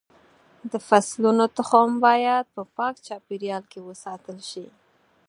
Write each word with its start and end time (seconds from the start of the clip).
د 0.71 0.73
فصلونو 0.87 1.43
تخم 1.57 1.89
باید 2.05 2.45
په 2.55 2.61
پاک 2.77 2.95
چاپېریال 3.07 3.63
کې 3.71 3.79
وساتل 3.87 4.37
شي. 4.49 4.65